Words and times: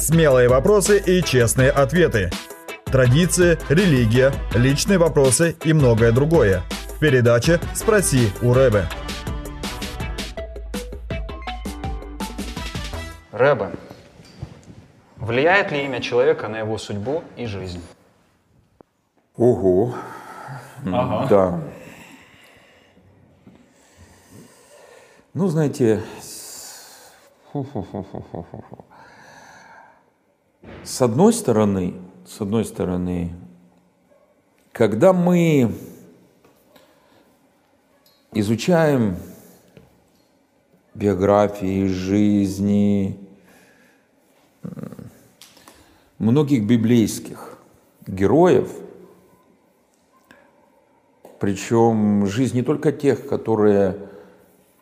Смелые 0.00 0.48
вопросы 0.48 0.98
и 0.98 1.22
честные 1.22 1.70
ответы. 1.70 2.30
Традиции, 2.86 3.58
религия, 3.68 4.32
личные 4.54 4.98
вопросы 4.98 5.56
и 5.62 5.72
многое 5.74 6.10
другое. 6.10 6.62
В 6.96 6.98
передаче 6.98 7.60
«Спроси 7.74 8.30
у 8.42 8.54
Рэбе». 8.54 8.86
Рэбе, 13.32 13.70
влияет 15.16 15.70
ли 15.70 15.84
имя 15.84 16.00
человека 16.00 16.48
на 16.48 16.58
его 16.58 16.78
судьбу 16.78 17.22
и 17.36 17.44
жизнь? 17.46 17.80
Ого. 19.36 19.94
Ага. 20.86 21.26
Да. 21.28 21.60
Ну, 25.32 25.46
знаете, 25.46 26.02
с- 26.20 27.12
фу-фу-фу-фу-фу-фу. 27.52 28.84
С 30.84 31.02
одной 31.02 31.32
стороны, 31.32 31.94
с 32.26 32.40
одной 32.40 32.64
стороны, 32.64 33.32
когда 34.72 35.12
мы 35.12 35.72
изучаем 38.32 39.16
биографии, 40.94 41.86
жизни 41.86 43.18
многих 46.18 46.66
библейских 46.66 47.58
героев, 48.06 48.70
причем 51.38 52.26
жизнь 52.26 52.56
не 52.56 52.62
только 52.62 52.92
тех, 52.92 53.26
которые 53.26 53.96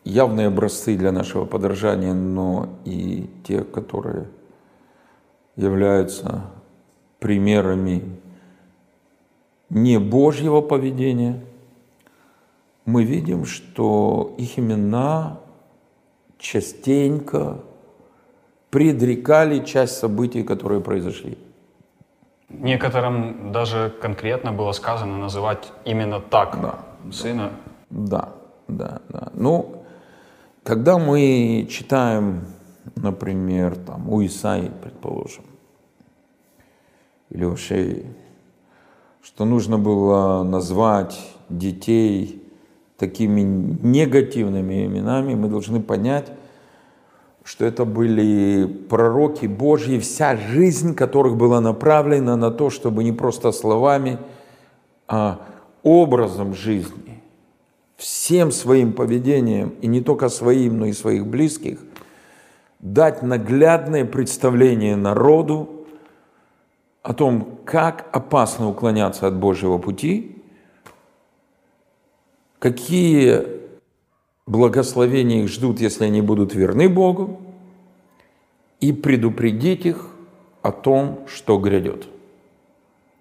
явные 0.03 0.47
образцы 0.47 0.97
для 0.97 1.11
нашего 1.11 1.45
подражания, 1.45 2.13
но 2.13 2.69
и 2.83 3.29
тех, 3.45 3.71
которые 3.71 4.27
являются 5.63 6.45
примерами 7.19 8.01
не 9.69 9.99
Божьего 9.99 10.61
поведения, 10.61 11.43
мы 12.85 13.03
видим, 13.03 13.45
что 13.45 14.33
их 14.37 14.57
имена 14.57 15.39
частенько 16.39 17.57
предрекали 18.71 19.63
часть 19.63 19.97
событий, 19.97 20.43
которые 20.43 20.81
произошли. 20.81 21.37
Некоторым 22.49 23.51
даже 23.51 23.93
конкретно 24.01 24.51
было 24.51 24.71
сказано 24.71 25.17
называть 25.17 25.71
именно 25.85 26.19
так 26.19 26.59
Да, 26.61 26.79
сына. 27.11 27.51
Да, 27.89 28.29
да, 28.67 29.01
да. 29.09 29.27
Ну, 29.33 29.83
когда 30.63 30.97
мы 30.97 31.67
читаем, 31.69 32.45
например, 32.95 33.75
там, 33.75 34.09
у 34.09 34.25
Исаи, 34.25 34.71
предположим, 34.81 35.43
или 37.29 37.45
у 37.45 37.55
Шеи, 37.55 38.05
что 39.21 39.45
нужно 39.45 39.77
было 39.77 40.43
назвать 40.43 41.19
детей 41.49 42.43
такими 42.97 43.41
негативными 43.41 44.85
именами, 44.85 45.35
мы 45.35 45.47
должны 45.47 45.81
понять, 45.81 46.31
что 47.43 47.65
это 47.65 47.85
были 47.85 48.65
пророки 48.65 49.45
Божьи, 49.45 49.97
вся 49.99 50.37
жизнь 50.37 50.93
которых 50.93 51.37
была 51.37 51.61
направлена 51.61 52.35
на 52.35 52.51
то, 52.51 52.69
чтобы 52.69 53.03
не 53.03 53.11
просто 53.11 53.51
словами, 53.51 54.19
а 55.07 55.39
образом 55.81 56.53
жизни, 56.53 57.23
всем 57.95 58.51
своим 58.51 58.93
поведением, 58.93 59.73
и 59.81 59.87
не 59.87 60.01
только 60.01 60.29
своим, 60.29 60.79
но 60.79 60.85
и 60.85 60.93
своих 60.93 61.25
близких, 61.25 61.79
дать 62.79 63.21
наглядное 63.21 64.05
представление 64.05 64.95
народу 64.95 65.85
о 67.03 67.13
том, 67.13 67.59
как 67.65 68.07
опасно 68.11 68.69
уклоняться 68.69 69.27
от 69.27 69.35
Божьего 69.35 69.77
пути, 69.77 70.41
какие 72.59 73.43
благословения 74.45 75.43
их 75.43 75.49
ждут, 75.49 75.79
если 75.79 76.05
они 76.05 76.21
будут 76.21 76.55
верны 76.55 76.89
Богу, 76.89 77.41
и 78.79 78.93
предупредить 78.93 79.85
их 79.85 80.09
о 80.61 80.71
том, 80.71 81.25
что 81.27 81.57
грядет. 81.57 82.07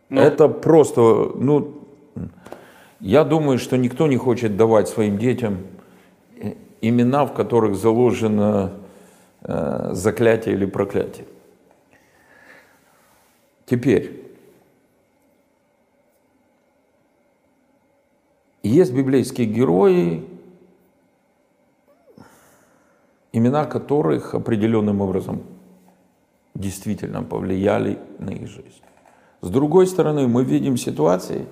Ну. 0.08 0.20
Это 0.20 0.48
просто, 0.48 1.00
ну, 1.34 1.82
я 3.00 3.24
думаю, 3.24 3.58
что 3.58 3.76
никто 3.76 4.06
не 4.06 4.16
хочет 4.16 4.56
давать 4.56 4.88
своим 4.88 5.18
детям 5.18 5.58
имена, 6.80 7.26
в 7.26 7.34
которых 7.34 7.76
заложено 7.76 8.72
заклятие 9.40 10.54
или 10.54 10.66
проклятие. 10.66 11.26
Теперь, 13.66 14.24
есть 18.62 18.92
библейские 18.92 19.46
герои, 19.46 20.28
имена 23.32 23.66
которых 23.66 24.34
определенным 24.34 25.00
образом 25.00 25.42
действительно 26.54 27.22
повлияли 27.22 27.98
на 28.18 28.30
их 28.30 28.48
жизнь. 28.48 28.82
С 29.40 29.50
другой 29.50 29.86
стороны, 29.86 30.26
мы 30.26 30.44
видим 30.44 30.76
ситуации, 30.76 31.46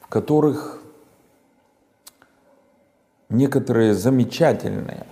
в 0.00 0.06
которых 0.06 0.80
некоторые 3.28 3.94
замечательные 3.94 5.06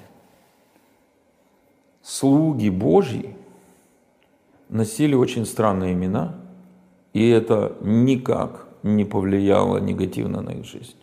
слуги 2.02 2.68
Божьи 2.68 3.36
носили 4.68 5.14
очень 5.14 5.46
странные 5.46 5.92
имена, 5.92 6.34
и 7.12 7.28
это 7.28 7.76
никак 7.80 8.66
не 8.82 9.04
повлияло 9.04 9.78
негативно 9.78 10.40
на 10.40 10.50
их 10.50 10.64
жизнь. 10.64 10.96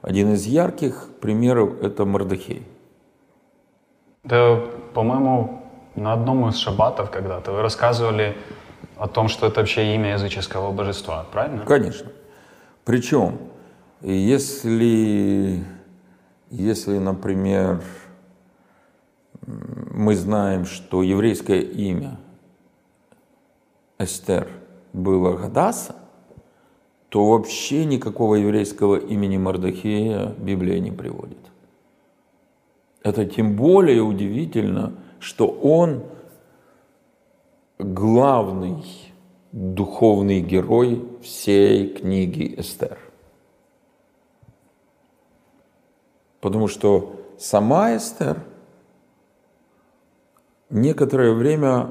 Один 0.00 0.32
из 0.32 0.46
ярких 0.46 1.08
примеров– 1.20 1.80
это 1.82 2.04
Мордехей. 2.04 2.66
Да, 4.24 4.60
по-моему, 4.94 5.62
на 5.94 6.12
одном 6.12 6.48
из 6.48 6.56
шаббатов 6.56 7.10
когда-то 7.10 7.52
вы 7.52 7.62
рассказывали 7.62 8.36
о 8.96 9.08
том, 9.08 9.28
что 9.28 9.46
это 9.46 9.60
вообще 9.60 9.94
имя 9.94 10.12
языческого 10.12 10.72
божества, 10.72 11.24
правильно? 11.32 11.64
Конечно. 11.64 12.10
Причем, 12.84 13.38
если, 14.00 15.64
если, 16.50 16.98
например, 16.98 17.82
мы 19.94 20.16
знаем, 20.16 20.64
что 20.64 21.02
еврейское 21.02 21.60
имя 21.60 22.18
Эстер 23.98 24.48
было 24.94 25.36
Гадаса, 25.36 25.96
то 27.10 27.28
вообще 27.28 27.84
никакого 27.84 28.36
еврейского 28.36 28.96
имени 28.96 29.36
Мардахея 29.36 30.34
Библия 30.38 30.80
не 30.80 30.90
приводит. 30.90 31.38
Это 33.02 33.26
тем 33.26 33.54
более 33.54 34.00
удивительно, 34.00 34.94
что 35.20 35.46
он 35.46 36.04
главный 37.78 38.82
духовный 39.52 40.40
герой 40.40 41.06
всей 41.20 41.88
книги 41.88 42.54
Эстер. 42.56 42.98
Потому 46.40 46.66
что 46.66 47.20
сама 47.38 47.94
Эстер 47.94 48.42
некоторое 50.72 51.32
время 51.32 51.90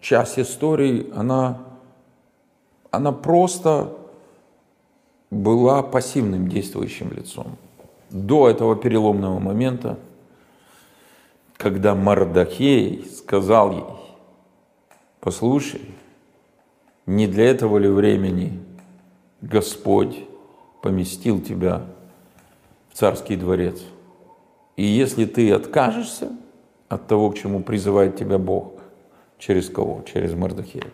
часть 0.00 0.38
истории, 0.38 1.12
она, 1.14 1.58
она 2.90 3.12
просто 3.12 3.92
была 5.30 5.82
пассивным 5.82 6.48
действующим 6.48 7.12
лицом. 7.12 7.56
До 8.08 8.48
этого 8.48 8.76
переломного 8.76 9.38
момента, 9.38 9.98
когда 11.56 11.94
Мардахей 11.94 13.04
сказал 13.04 13.72
ей, 13.72 13.84
послушай, 15.20 15.82
не 17.06 17.26
для 17.26 17.50
этого 17.50 17.78
ли 17.78 17.88
времени 17.88 18.60
Господь 19.40 20.24
поместил 20.82 21.40
тебя 21.40 21.82
в 22.90 22.96
царский 22.96 23.36
дворец? 23.36 23.80
И 24.76 24.84
если 24.84 25.24
ты 25.24 25.52
откажешься 25.52 26.32
от 26.90 27.06
того, 27.06 27.30
к 27.30 27.36
чему 27.36 27.62
призывает 27.62 28.16
тебя 28.16 28.36
Бог, 28.36 28.72
через 29.38 29.70
кого? 29.70 30.02
Через 30.12 30.34
Мардахея, 30.34 30.88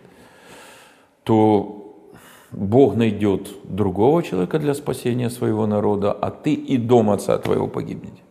то 1.25 1.97
Бог 2.53 2.95
найдет 2.97 3.49
другого 3.65 4.23
человека 4.23 4.59
для 4.59 4.75
спасения 4.75 5.31
своего 5.31 5.67
народа, 5.67 6.13
а 6.13 6.31
ты 6.31 6.53
и 6.53 6.77
дом 6.77 7.11
отца 7.11 7.39
твоего 7.39 7.67
погибнете. 7.67 8.23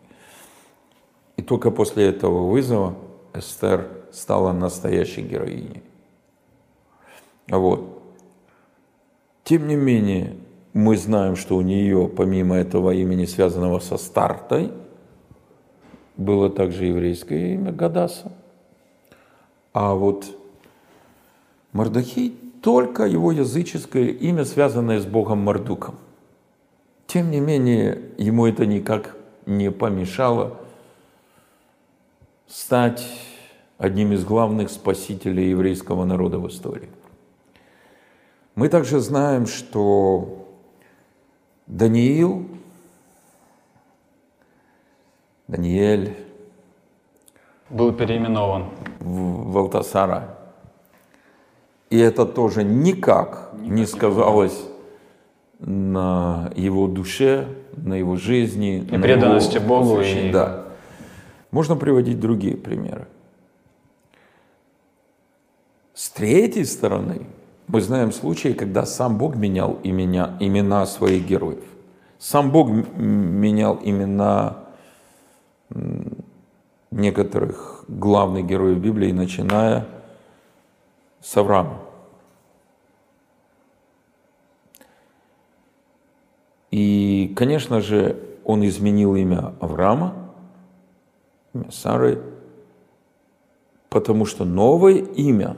И 1.38 1.42
только 1.42 1.72
после 1.72 2.06
этого 2.06 2.50
вызова 2.50 2.96
Эстер 3.34 3.90
стала 4.12 4.54
настоящей 4.54 5.24
героиней. 5.24 5.82
Вот. 7.50 8.00
Тем 9.44 9.68
не 9.68 9.76
менее, 9.76 10.36
мы 10.74 10.98
знаем, 10.98 11.36
что 11.36 11.56
у 11.58 11.62
нее, 11.62 12.08
помимо 12.08 12.56
этого 12.56 12.92
имени, 12.92 13.26
связанного 13.26 13.80
со 13.80 13.98
стартой, 13.98 14.72
было 16.18 16.50
также 16.50 16.86
еврейское 16.86 17.54
имя 17.54 17.72
Гадаса. 17.72 18.32
А 19.74 19.94
вот 19.94 20.26
Мардахей 21.72 22.38
только 22.62 23.04
его 23.04 23.32
языческое 23.32 24.08
имя, 24.08 24.46
связанное 24.46 25.00
с 25.00 25.06
Богом 25.06 25.40
Мардуком. 25.40 25.96
Тем 27.08 27.30
не 27.30 27.40
менее, 27.40 28.02
ему 28.18 28.48
это 28.48 28.66
никак 28.66 29.16
не 29.46 29.70
помешало 29.72 30.58
стать 32.48 33.06
одним 33.78 34.14
из 34.14 34.24
главных 34.24 34.70
спасителей 34.70 35.50
еврейского 35.50 36.06
народа 36.06 36.40
в 36.40 36.48
истории. 36.48 36.90
Мы 38.56 38.70
также 38.70 39.00
знаем, 39.00 39.46
что 39.46 40.48
Даниил, 41.68 42.48
Даниэль 45.48 46.16
был 47.70 47.94
переименован 47.94 48.66
в 49.00 49.52
Валтасара. 49.52 50.38
И 51.90 51.98
это 51.98 52.26
тоже 52.26 52.64
никак 52.64 53.52
не 53.60 53.86
сказалось 53.86 54.66
на 55.60 56.52
его 56.56 56.88
душе, 56.88 57.48
на 57.78 57.94
его 57.94 58.16
жизни. 58.16 58.80
И 58.80 58.98
преданности 58.98 59.58
его... 59.58 59.68
Богу. 59.68 60.02
И... 60.02 60.32
Да. 60.32 60.66
Можно 61.52 61.76
приводить 61.76 62.20
другие 62.20 62.58
примеры. 62.58 63.08
С 65.94 66.10
третьей 66.10 66.66
стороны, 66.66 67.28
мы 67.68 67.82
знаем 67.82 68.12
случаи, 68.12 68.50
когда 68.54 68.86
сам 68.86 69.18
Бог 69.18 69.36
менял 69.36 69.80
имена, 69.84 70.36
имена 70.40 70.86
своих 70.86 71.26
героев. 71.26 71.64
Сам 72.20 72.52
Бог 72.52 72.70
менял 72.70 73.80
имена 73.82 74.65
некоторых 76.92 77.86
главных 77.88 78.46
героев 78.46 78.80
Библии, 78.80 79.12
начиная 79.12 79.88
с 81.22 81.36
Авраама. 81.38 81.80
И, 86.72 87.34
конечно 87.36 87.82
же, 87.82 88.20
он 88.44 88.66
изменил 88.66 89.16
имя 89.16 89.54
Авраама, 89.60 90.14
имя 91.54 91.72
Сары, 91.72 92.22
потому 93.90 94.26
что 94.26 94.46
новое 94.46 94.96
имя 94.96 95.56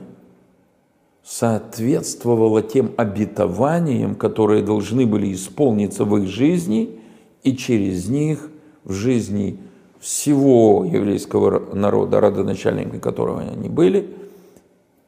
соответствовало 1.24 2.62
тем 2.62 2.92
обетованиям, 2.96 4.14
которые 4.14 4.62
должны 4.62 5.06
были 5.06 5.32
исполниться 5.34 6.04
в 6.04 6.16
их 6.16 6.28
жизни 6.28 7.00
и 7.42 7.56
через 7.56 8.08
них 8.08 8.48
в 8.84 8.92
жизни 8.92 9.58
всего 10.00 10.84
еврейского 10.84 11.74
народа, 11.74 12.20
родоначальниками 12.20 12.98
которого 12.98 13.40
они 13.40 13.68
были, 13.68 14.16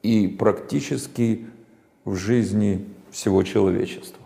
и 0.02 0.26
практически 0.28 1.46
в 2.04 2.16
жизни 2.16 2.86
всего 3.10 3.42
человечества. 3.42 4.22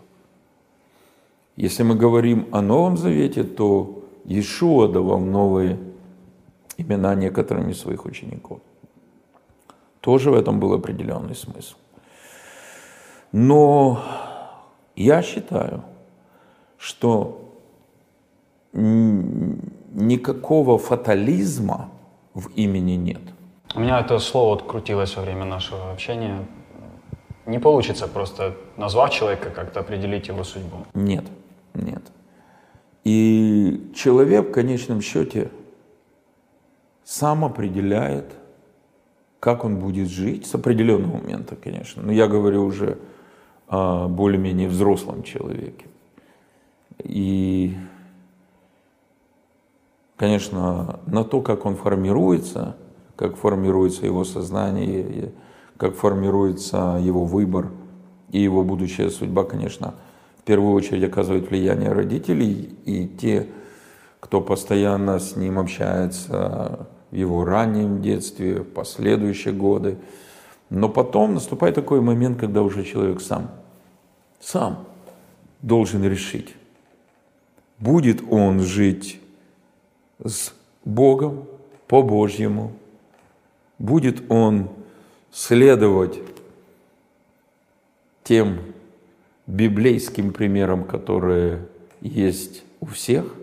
Если 1.55 1.83
мы 1.83 1.95
говорим 1.95 2.47
о 2.51 2.61
Новом 2.61 2.97
Завете, 2.97 3.43
то 3.43 4.03
Иешуа 4.25 4.87
давал 4.87 5.19
новые 5.19 5.77
имена 6.77 7.15
некоторым 7.15 7.69
из 7.69 7.79
своих 7.79 8.05
учеников. 8.05 8.59
Тоже 10.01 10.31
в 10.31 10.33
этом 10.33 10.59
был 10.59 10.73
определенный 10.73 11.35
смысл. 11.35 11.75
Но 13.31 14.03
я 14.95 15.21
считаю, 15.21 15.83
что 16.77 17.41
никакого 19.95 20.77
фатализма 20.77 21.89
в 22.33 22.49
имени 22.55 22.95
нет. 22.95 23.21
У 23.75 23.79
меня 23.79 23.99
это 23.99 24.19
слово 24.19 24.55
открутилось 24.55 25.15
во 25.15 25.23
время 25.23 25.45
нашего 25.45 25.91
общения. 25.91 26.45
Не 27.45 27.59
получится 27.59 28.07
просто 28.07 28.55
назвав 28.77 29.11
человека, 29.11 29.49
как-то 29.49 29.79
определить 29.79 30.27
его 30.27 30.43
судьбу. 30.43 30.85
Нет, 30.93 31.25
нет. 31.73 32.01
И 33.05 33.91
человек 33.95 34.49
в 34.49 34.51
конечном 34.51 35.01
счете 35.01 35.49
сам 37.03 37.45
определяет, 37.45 38.33
как 39.39 39.63
он 39.63 39.77
будет 39.77 40.09
жить, 40.09 40.45
с 40.45 40.55
определенного 40.55 41.17
момента, 41.17 41.55
конечно. 41.55 42.03
Но 42.03 42.11
я 42.11 42.27
говорю 42.27 42.65
уже 42.65 42.97
о 43.67 44.07
более-менее 44.07 44.67
взрослом 44.67 45.23
человеке. 45.23 45.85
И 47.03 47.75
конечно, 50.17 50.99
на 51.05 51.23
то, 51.23 51.41
как 51.41 51.65
он 51.65 51.75
формируется, 51.75 52.75
как 53.15 53.37
формируется 53.37 54.05
его 54.05 54.23
сознание, 54.23 55.31
как 55.77 55.95
формируется 55.95 56.99
его 57.01 57.25
выбор 57.25 57.71
и 58.31 58.39
его 58.39 58.63
будущая 58.63 59.09
судьба, 59.09 59.43
конечно, 59.43 59.95
в 60.39 60.43
первую 60.43 60.73
очередь 60.73 61.03
оказывает 61.03 61.49
влияние 61.49 61.91
родителей 61.91 62.77
и 62.85 63.07
те, 63.07 63.47
кто 64.19 64.41
постоянно 64.41 65.19
с 65.19 65.35
ним 65.35 65.59
общается 65.59 66.87
в 67.11 67.15
его 67.15 67.45
раннем 67.45 68.01
детстве, 68.01 68.61
в 68.61 68.65
последующие 68.65 69.53
годы. 69.53 69.97
Но 70.69 70.89
потом 70.89 71.35
наступает 71.35 71.75
такой 71.75 72.01
момент, 72.01 72.39
когда 72.39 72.61
уже 72.61 72.83
человек 72.83 73.21
сам, 73.21 73.51
сам 74.39 74.85
должен 75.61 76.03
решить, 76.03 76.55
будет 77.79 78.23
он 78.29 78.61
жить 78.61 79.21
с 80.23 80.53
Богом 80.83 81.45
по-божьему, 81.87 82.73
будет 83.77 84.29
он 84.31 84.69
следовать 85.31 86.19
тем 88.23 88.59
библейским 89.45 90.31
примерам, 90.31 90.83
которые 90.83 91.67
есть 92.01 92.63
у 92.79 92.87
всех, 92.87 93.35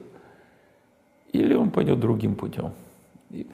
или 1.33 1.55
он 1.55 1.71
пойдет 1.71 2.01
другим 2.01 2.35
путем. 2.35 2.73
И, 3.31 3.47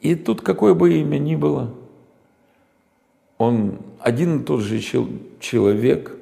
и 0.00 0.14
тут 0.14 0.40
какое 0.40 0.74
бы 0.74 0.94
имя 0.94 1.18
ни 1.18 1.36
было, 1.36 1.72
он 3.38 3.78
один 4.00 4.40
и 4.40 4.44
тот 4.44 4.60
же 4.60 4.80
человек 5.40 6.16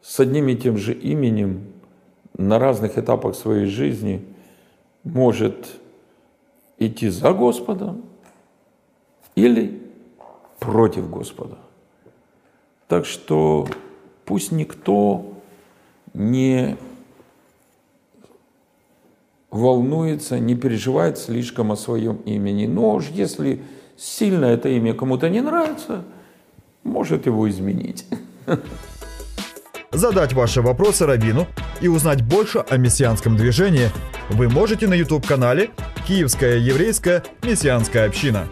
с 0.00 0.20
одним 0.20 0.48
и 0.48 0.56
тем 0.56 0.76
же 0.76 0.92
именем 0.92 1.66
на 2.36 2.58
разных 2.58 2.98
этапах 2.98 3.34
своей 3.34 3.66
жизни– 3.66 4.24
может 5.04 5.80
идти 6.78 7.08
за 7.08 7.32
Господом 7.32 8.02
или 9.34 9.82
против 10.58 11.10
Господа. 11.10 11.58
Так 12.88 13.06
что 13.06 13.68
пусть 14.24 14.52
никто 14.52 15.32
не 16.14 16.76
волнуется, 19.50 20.38
не 20.38 20.54
переживает 20.54 21.18
слишком 21.18 21.72
о 21.72 21.76
своем 21.76 22.16
имени. 22.16 22.66
Но 22.66 22.94
уж 22.94 23.08
если 23.08 23.62
сильно 23.96 24.46
это 24.46 24.68
имя 24.68 24.94
кому-то 24.94 25.28
не 25.28 25.40
нравится, 25.40 26.04
может 26.84 27.26
его 27.26 27.48
изменить. 27.48 28.06
Задать 29.90 30.32
ваши 30.32 30.62
вопросы 30.62 31.06
Равину 31.06 31.46
и 31.82 31.88
узнать 31.88 32.22
больше 32.22 32.58
о 32.58 32.76
мессианском 32.76 33.36
движении– 33.36 33.90
вы 34.32 34.48
можете 34.48 34.86
на 34.86 34.94
YouTube-канале 34.94 35.70
«Киевская 36.06 36.56
еврейская 36.56 37.22
мессианская 37.42 38.06
община». 38.06 38.48